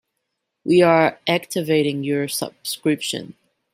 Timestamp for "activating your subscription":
1.27-3.35